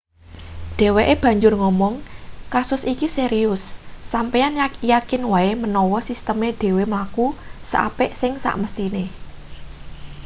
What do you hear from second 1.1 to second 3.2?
banjur ngomong kasus iki